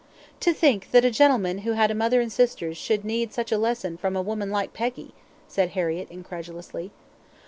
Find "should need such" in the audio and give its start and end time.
2.75-3.51